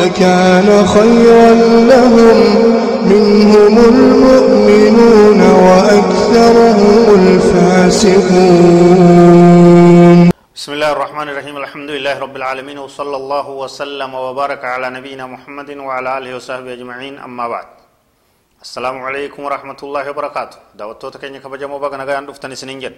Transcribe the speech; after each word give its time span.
لكان 0.00 0.68
خيرا 0.96 1.50
لهم. 1.92 2.38
منهم 3.12 3.74
المؤمنون 3.92 5.40
وأكثرهم 5.66 7.04
الفاسقون. 7.20 8.60
بسم 10.56 10.70
الله 10.76 10.90
الرحمن 10.96 11.26
الرحيم. 11.32 11.54
الحمد 11.64 11.90
لله 11.96 12.14
رب 12.24 12.36
العالمين 12.40 12.78
وصلى 12.84 13.16
الله 13.22 13.46
وسلم 13.62 14.10
وبارك 14.14 14.62
على 14.64 14.86
نبينا 14.96 15.24
محمد 15.34 15.70
وعلى 15.86 16.08
آله 16.18 16.30
وصحبه 16.36 16.72
أجمعين. 16.78 17.14
أما 17.26 17.44
بعد 17.48 17.68
السلام 18.66 18.96
عليكم 19.06 19.40
ورحمة 19.44 19.80
الله 19.82 20.04
وبركاته. 20.10 20.58
دعوتو 20.78 21.08
تكيني 21.14 21.38
كبجمو 21.44 21.76
بغنا 21.84 22.04
غيان 22.08 22.24
دفتني 22.28 22.56
سنين 22.60 22.78
جن 22.82 22.94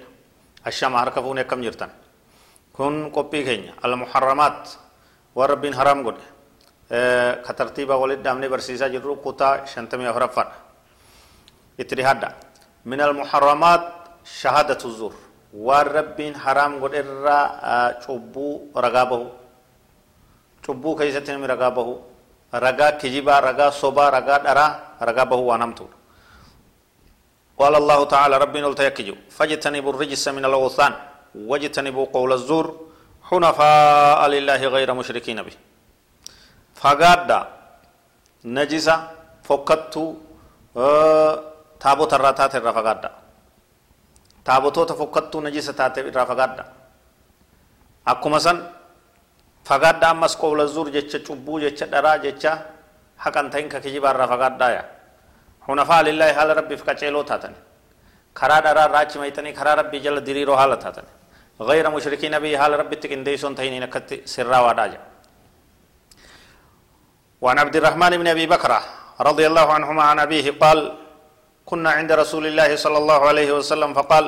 الشام 0.67 0.93
هركفون 1.01 1.39
كم 1.51 1.61
جرتن. 1.67 1.91
كن 2.77 2.95
قبي 3.17 3.41
كيني. 3.47 3.69
المحرمات 3.85 4.61
وربين 5.39 5.75
حرام 5.79 5.99
قد. 6.07 6.19
كترتيبا 7.47 7.95
ولد 7.95 8.23
دامني 8.23 8.49
برسيسا 8.53 8.89
جرو 8.95 9.17
كتا 9.25 9.65
شنتمي 9.73 10.11
أفرفان 10.11 10.49
اتريهادا 11.81 12.29
من 12.91 13.01
المحرمات 13.01 13.83
شهادة 14.41 14.81
الزور 14.91 15.15
والربين 15.67 16.35
حرام 16.45 16.73
قد 16.85 16.95
إرى 17.01 17.39
چوبو 18.05 18.47
رقابه 18.85 19.21
چوبو 20.65 20.91
كيسة 20.99 21.29
نمي 21.35 21.47
رقابه 21.55 21.89
رقا 22.65 22.89
كجيبا 23.01 23.35
رقا 23.47 23.67
صبا 23.81 24.05
رقا 24.17 24.37
درا 24.47 24.67
رقابه 25.09 25.41
وانمتو 25.49 25.87
قال 27.61 27.75
الله 27.81 27.99
تعالى 28.15 28.35
ربنا 28.45 28.67
التيكجو 28.69 29.17
فاجتنبوا 29.37 29.93
الرجس 29.93 30.25
من 30.37 30.45
الأوثان 30.49 30.93
واجتنبوا 31.51 32.07
قول 32.17 32.31
الزور 32.39 32.67
حنفاء 33.29 34.21
لله 34.35 34.61
غير 34.75 34.89
مشركين 35.01 35.39
به 35.47 35.57
fagaadha 36.83 37.39
najisa 38.45 38.95
fokkattuu 39.47 40.09
taabota 41.83 42.17
irraa 42.19 42.35
taate 42.41 42.57
irraa 42.61 42.75
fagaadha 42.79 43.11
taabotoota 44.45 44.95
fokkattuu 45.01 45.41
najisa 45.47 45.73
taate 45.81 46.01
irraa 46.11 46.27
fagaadha 46.31 46.65
akkuma 48.13 48.41
san 48.47 48.59
fagaadha 49.69 50.07
ammas 50.11 50.35
qowla 50.43 50.67
zuur 50.67 50.91
jecha 50.97 51.19
cubbuu 51.27 51.61
jecha 51.65 51.87
dharaa 51.87 52.19
jecha 52.25 52.53
haqan 53.25 53.51
ta'in 53.51 53.69
ka 53.69 53.81
kijibaa 53.81 54.13
irraa 54.15 54.29
fagaadhaaya 54.35 54.83
hunafaa 55.69 56.03
lillaahi 56.09 56.35
haala 56.39 56.55
rabbiif 56.61 56.83
qaceeloo 56.89 57.25
taatan 57.31 57.55
karaa 58.35 58.61
dharaa 58.67 58.87
irraa 58.89 59.03
achi 59.07 59.19
maytanii 59.23 59.53
karaa 59.59 59.75
rabbii 59.81 60.01
jala 60.07 60.21
diriiroo 60.21 60.57
haala 60.63 60.77
taatan 60.77 61.07
غير 61.71 61.87
مشركين 61.91 62.35
به 62.43 62.59
حال 62.59 62.73
ربي 62.81 62.97
تكنديسون 62.97 63.55
تهينين 63.55 63.85
كت 63.95 64.27
سرا 64.27 64.59
وداجا 64.67 65.12
وعن 67.43 67.59
عبد 67.59 67.77
الرحمن 67.77 68.13
بن 68.23 68.27
أبي 68.35 68.47
بكر 68.47 68.73
رضي 69.21 69.45
الله 69.51 69.67
عنهما 69.77 70.03
عن 70.03 70.19
أبيه 70.19 70.47
قال 70.63 70.79
كنا 71.67 71.91
عند 71.91 72.13
رسول 72.13 72.47
الله 72.47 72.77
صلى 72.77 72.99
الله 72.99 73.21
عليه 73.31 73.51
وسلم 73.53 73.95
فقال 73.99 74.25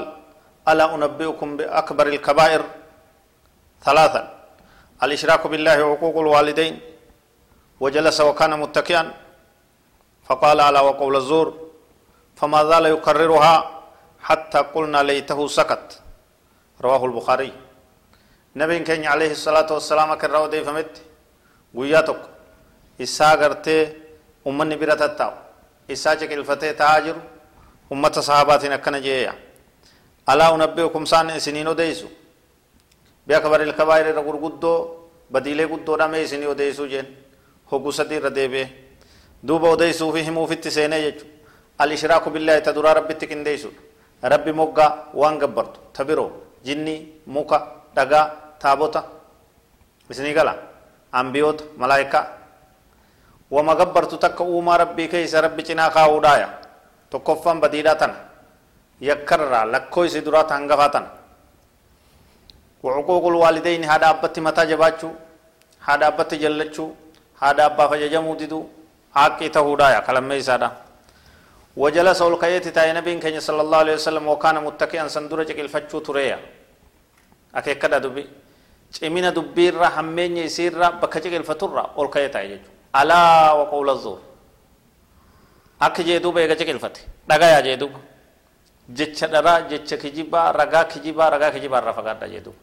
ألا 0.68 0.94
أنبئكم 0.94 1.48
بأكبر 1.56 2.06
الكبائر؟ 2.06 2.62
ثلاثا 3.86 4.22
الإشراك 5.02 5.46
بالله 5.46 5.76
وحقوق 5.84 6.16
الوالدين 6.18 6.74
وجلس 7.80 8.18
وكان 8.20 8.52
متكئا؟ 8.60 9.02
فقال 10.26 10.60
على 10.60 10.80
وقول 10.80 11.16
الزور 11.16 11.48
فما 12.36 12.64
زال 12.64 12.86
يكررها 12.86 13.54
حتى 14.20 14.58
قلنا 14.58 15.02
ليته 15.02 15.38
سكت. 15.46 16.00
رواه 16.80 17.04
البخاري. 17.04 17.52
نبي 18.56 18.78
كان 18.78 19.04
عليه 19.04 19.32
الصلاة 19.38 19.68
والسلام 19.72 20.14
كرر 20.14 20.50
فمت. 20.66 20.94
وياتك 21.74 22.33
isaa 22.98 23.36
gartee 23.36 23.96
ummanni 24.44 24.76
bira 24.76 24.96
tattaa'u 24.96 25.34
isaa 25.88 26.16
ciqilfatee 26.16 26.72
ta'aa 26.72 27.00
jiru 27.00 27.20
ummata 27.90 28.22
sahabaatiin 28.22 28.72
akkana 28.72 29.00
jeeya 29.00 29.34
alaa 30.26 30.52
unabbi'ukum 30.52 31.06
saan 31.06 31.36
isiniin 31.36 31.68
odeysu 31.68 32.08
بأكبر 33.28 33.60
الكبائر 33.62 34.06
irra 34.12 34.22
gurguddoo 34.22 35.08
badiilee 35.32 35.66
guddoodha 35.66 36.08
mee 36.08 36.22
isinii 36.22 36.46
odeessuu 36.54 36.86
jeen 36.92 37.06
hogguu 37.70 37.92
sadii 37.92 38.18
irra 38.20 38.30
deebi'e 38.38 38.66
duuba 39.48 39.68
odeessuu 39.76 40.12
fi 40.12 40.24
himuufitti 40.26 40.70
seenee 40.70 41.00
jechu 41.04 41.24
al-ishraaku 41.78 42.30
billaahi 42.30 42.62
ta 42.66 42.74
duraa 42.76 42.94
rabbitti 42.98 43.26
qindeessudha 43.30 43.80
rabbi 44.32 44.52
moggaa 44.60 44.90
waan 45.20 45.38
gabbartu 45.38 45.80
ta 45.92 46.04
biroo 46.04 46.30
muka 47.26 47.58
dhagaa 47.96 48.26
taabota 48.58 49.04
isinii 50.10 50.34
gala 50.34 50.54
ambiyoota 51.12 51.64
malaayikaa 51.76 52.26
وما 53.54 53.72
قبرت 53.80 54.12
تك 54.24 54.38
أوما 54.40 54.74
ربي 54.82 55.04
كيس 55.12 55.34
ربي 55.44 55.62
چنا 55.68 55.86
خاودايا. 55.94 56.48
تكفن 57.12 57.56
بديدا 57.62 57.94
تن 58.00 58.12
يكرر 59.08 59.54
لكوي 59.72 60.08
سدرات 60.14 60.50
هنغفاتن. 60.52 61.04
وعقوق 62.84 63.24
الوالدين 63.32 63.82
هذا 63.92 64.06
أبتي 64.10 64.40
متى 64.46 64.62
جباتشو. 64.70 65.10
هذا 65.88 66.06
أبتي 66.10 66.36
جلتشو. 66.42 66.86
هذا 67.42 67.62
أبا 67.68 67.84
فججمو 67.90 68.34
ديدو. 68.40 68.60
حقي 69.16 69.48
تهودايا. 69.54 69.98
كلام 70.06 70.24
ميسادا 70.28 70.68
وجلس 71.82 72.20
القيت 72.22 72.66
تاي 72.76 72.90
نبي 72.98 73.12
كان 73.22 73.36
صلى 73.48 73.60
الله 73.64 73.78
عليه 73.82 73.96
وسلم 73.98 74.24
وكان 74.32 74.56
متكئا 74.66 75.08
سندورة 75.14 75.50
الفتشو 75.64 75.98
تريا 76.06 76.38
أكيكدا 77.58 77.98
دبي. 78.06 78.26
cimina 78.94 79.30
dubbiirra 79.34 79.88
hammeenya 79.96 80.42
isiirra 80.48 80.86
bakka 81.02 81.18
ciqilfaturra 81.18 81.82
ol 81.98 82.08
ka'ee 82.14 82.30
taa'e 82.34 82.46
jechuudha 82.52 82.73
alaa 82.93 83.53
waqawla 83.59 83.93
zuur 84.03 84.19
akka 85.79 86.03
jeeduuba 86.03 86.41
eega 86.41 86.55
ciqilfate 86.59 87.01
dhagayaa 87.29 87.61
jeeduuba 87.67 87.99
jecha 88.97 89.27
dharaa 89.33 89.59
jecha 89.71 89.95
kijibaa 89.97 90.51
ragaa 90.61 90.85
kijibaa 90.91 91.29
ragaa 91.35 91.51
kijibaa 91.55 91.81
irraa 91.81 91.97
fagaadha 91.99 92.27
jeeduuba 92.33 92.59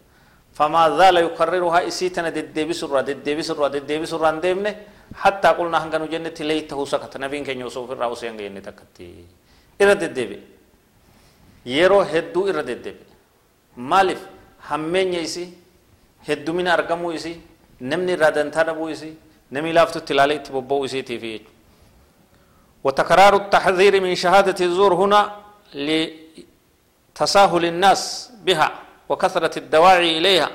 فما 0.57 0.85
زال 0.99 1.17
يكررها 1.29 1.81
إسيتنا 1.91 2.33
ددبي 2.37 2.73
سرة 2.81 3.01
ددبي 3.09 3.43
سرة 3.49 3.69
ددبي 3.77 4.07
سرة 4.13 4.31
ديمنه 4.45 4.73
حتى 5.23 5.49
قلنا 5.59 5.79
هنغنو 5.85 6.07
جنة 6.13 6.39
ليته 6.49 6.79
سكت 6.93 7.13
نبين 7.21 7.45
كن 7.45 7.61
يوسف 7.61 7.93
الراوس 7.93 8.23
ينغ 8.25 8.41
ين 8.41 8.57
تكتي 8.65 9.09
إرى 9.83 9.95
ددبي 10.03 10.39
يرو 11.77 12.01
هدو 12.13 12.41
إرى 12.49 12.63
ددبي 12.71 13.05
مالف 13.91 14.21
همين 14.69 15.13
يسي 15.21 15.45
هدو 16.29 16.51
من 16.57 16.67
أرقمو 16.73 17.13
يسي 17.17 17.35
نمني 17.91 18.15
رادن 18.23 18.49
تنبو 18.57 18.89
يسي 18.93 19.11
نمي 19.52 19.72
لافتو 19.72 20.00
تلالي 20.00 20.38
تببو 20.40 20.88
سيتي 20.88 21.20
في. 21.20 21.42
وتكرار 22.84 23.36
التحذير 23.36 24.02
من 24.02 24.16
شهادة 24.16 24.66
الزور 24.66 24.94
هنا 24.94 25.22
لتساهل 25.74 27.66
الناس 27.66 28.32
بها 28.46 28.72
وكثرة 29.10 29.60
الدواعي 29.60 30.18
إليها 30.18 30.50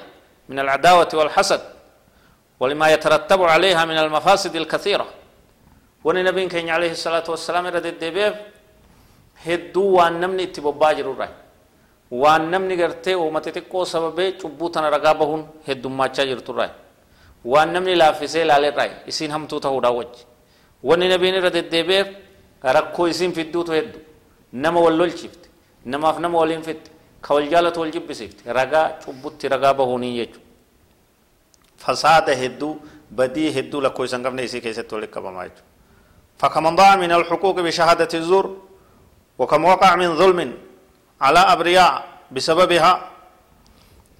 من 0.48 0.58
العداوة 0.58 1.08
والحسد 1.14 1.60
ولما 2.60 2.86
يترتب 2.94 3.42
عليها 3.42 3.84
من 3.84 3.98
المفاسد 3.98 4.56
الكثيرة. 4.56 5.06
ونبي 6.04 6.46
كان 6.46 6.68
عليه 6.68 6.90
الصلاة 6.90 7.24
والسلام 7.28 7.66
رد 7.66 7.86
الدبيب 7.86 8.34
هدو 9.46 9.82
وان 9.96 10.20
نمني 10.20 10.46
تببا 10.54 10.92
جرو 10.92 11.12
راي 11.20 11.28
وان 12.10 12.50
نمني 12.50 12.74
غرتي 12.80 13.14
ومتتكو 13.14 13.84
سببه 13.84 14.26
چبوتنا 14.40 14.88
رقابهن 14.94 15.46
هدو 15.68 15.88
ما 15.88 16.06
جرتو 16.06 16.52
راي 16.58 16.70
waan 17.52 17.72
namni 17.72 17.94
laaffisee 18.02 18.42
ilaalerraa 18.46 18.88
isiin 19.12 19.30
hamtuu 19.36 19.60
ta'uudha 19.66 19.90
wajji 19.98 20.22
wanni 20.88 21.08
nabiin 21.08 21.34
irra 21.40 21.50
deddeebi'eef 21.58 22.08
rakkoo 22.76 23.06
isiin 23.12 23.32
fidduutu 23.38 23.72
heddu 23.72 23.98
nama 24.52 24.80
wal 24.86 24.96
lolchifte 25.02 25.48
namaaf 25.84 26.18
nama 26.24 26.38
waliin 26.38 26.62
fitte 26.68 26.90
ka 27.20 27.34
wal 27.34 27.48
jaalatu 27.52 27.80
wal 27.80 27.92
jibbisiifte 27.96 28.52
ragaa 28.58 28.88
cubbutti 29.04 29.48
ragaa 29.54 29.74
bahuunii 29.74 30.16
jechuudha 30.18 30.44
fasaada 31.84 32.34
hedduu 32.42 32.72
badii 33.20 33.50
hedduu 33.56 33.80
lakkoo 33.86 34.04
isan 34.04 34.22
qabne 34.22 34.42
isii 34.48 34.60
keessatti 34.60 34.94
walitti 34.94 35.14
qabamaa 35.14 35.44
jechuudha 35.48 35.74
فكمن 36.38 36.76
ضاع 36.76 36.96
من 36.96 37.12
الحقوق 37.12 37.56
بشهادة 37.60 38.08
الزور 38.14 38.46
وكم 39.38 39.64
وقع 39.64 39.96
من 39.96 40.16
ظلم 40.16 40.52
على 41.20 41.38
أبرياء 41.38 42.04
بسببها 42.32 42.92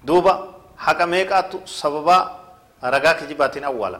دوبا 0.03 0.33
حكميكات 0.77 1.51
سببا 1.81 2.36
ragaa 2.81 3.13
kijibaatiin 3.13 3.65
awwaala 3.65 3.99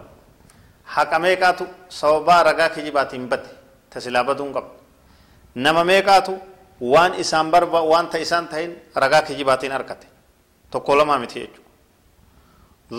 haqa 0.83 1.19
meeqaatu 1.19 1.67
sababaa 1.89 2.43
ragaa 2.43 2.69
kijibaatiin 2.69 3.29
bade 3.29 3.49
tasilaa 3.89 4.23
baduun 4.23 4.53
qaba 4.53 4.69
nama 5.55 5.83
meeqaatu 5.83 6.37
waan 6.81 7.19
isaan 7.19 7.51
barba 7.51 7.81
waan 7.81 8.09
ta 8.09 8.17
isaan 8.17 8.47
tahin 8.47 8.77
ragaa 8.95 9.21
kijibaatiin 9.21 9.71
argate 9.71 10.07
tokko 10.71 10.97
lamaa 10.97 11.19
miti 11.19 11.39
jechuudha 11.39 11.71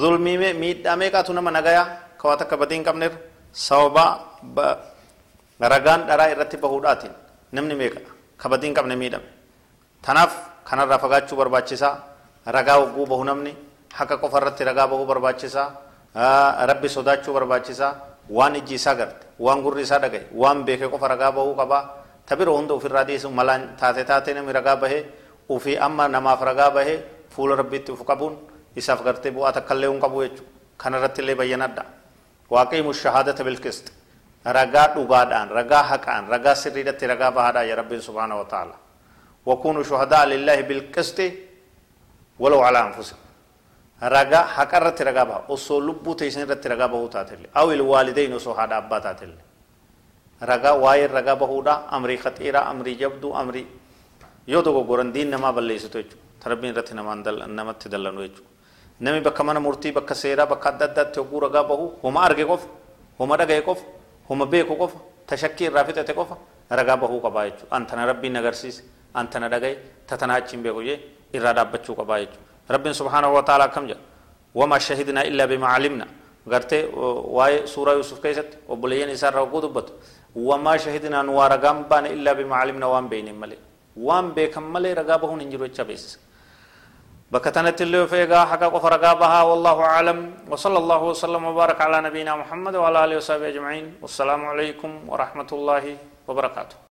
zulmii 0.00 0.54
miidhaa 0.54 0.96
meeqaatu 0.96 1.32
nama 1.32 1.50
nagayaa 1.50 1.86
kawaa 2.18 2.36
takka 2.36 2.56
badiin 2.56 2.84
qabneef 2.84 3.12
sababaa 3.52 4.76
ragaan 5.60 6.06
dharaa 6.06 6.28
irratti 6.34 6.56
bahuudhaatiin 6.56 7.14
namni 7.52 7.74
meeqa 7.74 8.00
ka 8.36 8.48
qabne 8.48 8.96
miidhame 8.96 9.28
tanaaf 10.02 10.32
kanarraa 10.64 10.98
fagaachuu 10.98 11.36
barbaachisaa 11.36 11.96
ragaa 12.46 12.78
wagguu 12.78 13.06
bahu 13.06 13.24
namni 13.24 13.56
haqa 13.98 14.16
qofa 14.22 14.38
irratti 14.40 14.64
ragaa 14.64 14.86
bahuu 14.90 15.06
barbaachisaa 15.06 15.68
rabbi 16.70 16.88
sodaachuu 16.88 17.32
barbaachisaa 17.34 17.92
waan 18.30 18.56
ijji 18.60 18.74
isaa 18.74 18.94
garte 18.94 19.26
waan 19.38 19.62
gurri 19.62 19.82
isaa 19.82 19.98
dhagaye 20.04 20.26
waan 20.42 20.64
beeke 20.64 20.88
qofa 20.94 21.08
ragaa 21.14 21.32
bahuu 21.32 21.54
qabaa 21.60 21.82
ta 22.26 22.36
bira 22.36 22.52
hunda 22.52 22.74
ofirraa 22.74 23.04
dhiisu 23.04 23.30
malaan 23.30 23.62
taate 23.80 24.04
taate 24.04 24.34
namni 24.34 24.52
ragaa 24.52 24.76
bahee 24.76 25.02
ufii 25.48 25.76
amma 25.86 26.08
namaaf 26.08 26.40
ragaa 26.50 26.70
bahee 26.70 26.98
fuula 27.34 27.56
rabbiitti 27.56 27.92
uf 27.92 28.02
qabuun 28.10 28.34
isaaf 28.76 29.02
gartee 29.04 29.30
bu'aa 29.36 29.52
takkallee 29.52 29.88
hin 29.92 30.00
qabu 30.00 30.22
jechuudha 30.24 30.50
kanarratti 30.82 31.20
illee 31.22 31.34
bayyanadha 31.40 31.84
waaqiimu 32.50 32.92
shahaadata 33.02 33.44
bilqist 33.48 33.86
ragaa 34.58 34.86
dhugaadhaan 34.94 35.48
ragaa 35.58 35.82
haqaan 35.92 36.28
ragaa 36.34 36.54
sirriidhatti 36.54 37.06
ragaa 37.12 37.30
bahaadhaa 37.38 37.64
ya 37.70 37.76
rabbiin 37.80 38.02
subhaana 38.10 38.36
wa 38.42 38.44
ta'ala 38.44 38.76
وكونوا 39.48 39.82
شهداء 39.90 40.24
لله 40.32 40.58
بالقسط 40.68 41.18
ولو 42.42 42.60
على 42.66 42.78
أنفسكم 42.88 43.27
ragaa 44.00 44.44
haqa 44.56 44.76
irratti 44.80 45.04
ragaa 45.04 45.26
baha 45.26 45.40
osoo 45.48 45.80
lubbuu 45.80 46.14
teessan 46.14 46.42
irratti 46.46 46.68
ragaa 46.68 46.88
bahuu 46.88 47.08
taatellee 47.08 47.50
aw 47.54 47.66
ilwaalidayn 47.74 48.32
osoo 48.38 48.54
haadha 48.54 48.76
abbaa 48.82 49.00
taatellee 49.06 49.44
ragaa 50.50 50.74
waa'ee 50.84 51.06
ragaa 51.06 51.36
bahuudha 51.36 51.74
amrii 51.96 52.18
khaxiiraa 52.24 52.64
amrii 52.72 52.96
jabduu 53.02 53.32
amrii 53.34 53.66
yoo 54.46 54.62
dogoggoran 54.62 55.12
diin 55.14 55.30
namaa 55.30 55.52
balleessitu 55.52 55.98
jechuudha 55.98 56.22
tarbiin 56.44 56.72
irratti 56.72 56.94
namatti 56.94 57.88
dallanu 57.94 58.20
jechuudha 58.26 58.50
namni 59.00 59.20
bakka 59.20 59.42
mana 59.44 59.60
murtii 59.60 59.92
bakka 59.92 60.14
seeraa 60.14 60.46
bakka 60.46 60.68
adda 60.72 60.84
addaatti 60.90 61.18
hogguu 61.20 61.40
ragaa 61.46 61.64
bahu 61.70 61.86
homa 62.02 62.20
arge 62.26 62.44
qofa 62.50 62.68
homa 63.18 63.36
dhagaye 63.36 63.62
qofa 63.68 63.84
homa 64.28 64.46
beeku 64.46 64.74
qofa 64.82 64.98
tashakkii 65.26 65.66
irraa 65.70 65.84
fixate 65.88 66.14
qofa 66.14 66.36
ragaa 66.70 66.96
bahuu 67.02 67.20
qabaa 67.26 67.44
jechuudha 67.50 67.76
antana 67.76 68.06
rabbiin 68.10 68.36
agarsiise 68.40 68.82
antana 69.14 69.48
dhagaye 69.48 69.74
tatanaa 70.06 70.36
achiin 70.42 70.62
beeku 70.62 70.82
jee 70.88 70.96
irraa 71.36 71.52
dhaabbachuu 71.58 71.94
qabaa 72.00 72.18
jechuudha 72.22 72.47
رب 72.70 72.86
سبحانه 72.92 73.30
وتعالى 73.36 73.66
كم 73.74 73.86
جاء؟ 73.86 74.00
وما 74.54 74.78
شهدنا 74.78 75.20
إلا 75.28 75.44
بما 75.50 75.66
علمنا. 75.74 76.06
غرتي 76.48 76.80
واي 77.36 77.66
سورة 77.66 77.92
يوسف 77.92 78.18
كيست؟ 78.24 78.50
وبليين 78.68 79.08
إسار 79.16 79.34
رغو 79.34 79.60
دبت. 79.60 79.88
وما 80.36 80.76
شهدنا 80.76 81.22
نوار 81.22 81.52
بان 81.90 82.04
إلا 82.06 82.32
بما 82.32 82.56
علمنا 82.56 82.86
وان 82.86 83.08
بين 83.08 83.28
ملي. 83.40 83.58
وان 83.96 84.26
بكم 84.36 84.64
ملي 84.72 84.92
رغابه 84.92 85.30
ننجرو 85.34 85.66
تشابيس 85.66 86.20
بكتنت 87.32 87.78
اللي 87.82 88.06
فيغا 88.06 88.40
حقا 88.44 88.66
قف 88.74 88.84
رغابها 88.84 89.42
والله 89.42 89.76
أعلم. 89.80 90.18
وصلى 90.50 90.78
الله 90.78 91.02
وسلم 91.02 91.42
وبارك 91.44 91.80
على 91.80 92.00
نبينا 92.00 92.32
محمد 92.36 92.74
وعلى 92.76 93.04
آله 93.04 93.16
وصحبه 93.16 93.48
أجمعين. 93.48 93.86
والسلام 94.02 94.40
عليكم 94.46 94.90
ورحمة 95.08 95.50
الله 95.52 95.84
وبركاته. 96.28 96.87